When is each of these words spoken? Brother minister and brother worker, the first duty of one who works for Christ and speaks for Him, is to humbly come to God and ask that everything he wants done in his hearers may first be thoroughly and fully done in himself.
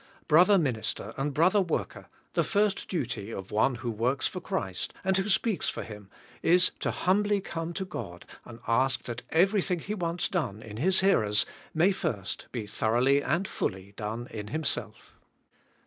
Brother 0.27 0.57
minister 0.57 1.13
and 1.15 1.31
brother 1.31 1.61
worker, 1.61 2.07
the 2.33 2.43
first 2.43 2.87
duty 2.87 3.31
of 3.31 3.51
one 3.51 3.75
who 3.75 3.91
works 3.91 4.25
for 4.25 4.41
Christ 4.41 4.95
and 5.03 5.15
speaks 5.31 5.69
for 5.69 5.83
Him, 5.83 6.09
is 6.41 6.71
to 6.79 6.89
humbly 6.89 7.39
come 7.39 7.71
to 7.73 7.85
God 7.85 8.25
and 8.43 8.59
ask 8.67 9.03
that 9.03 9.21
everything 9.29 9.77
he 9.77 9.93
wants 9.93 10.27
done 10.27 10.63
in 10.63 10.77
his 10.77 11.01
hearers 11.01 11.45
may 11.75 11.91
first 11.91 12.47
be 12.51 12.65
thoroughly 12.65 13.21
and 13.21 13.47
fully 13.47 13.93
done 13.95 14.25
in 14.31 14.47
himself. 14.47 15.13